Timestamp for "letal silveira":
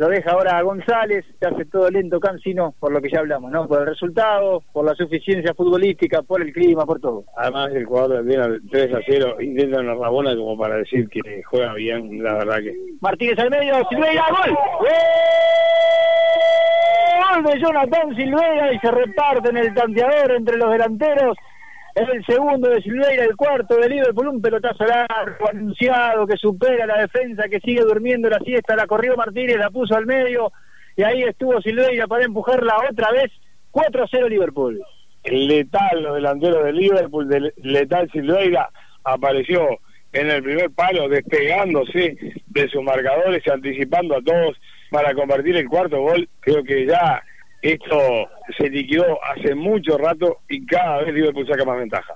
37.56-38.70